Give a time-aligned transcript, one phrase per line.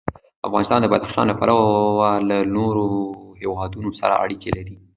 [0.47, 2.85] افغانستان د بدخشان له پلوه له نورو
[3.41, 4.75] هېوادونو سره اړیکې لري.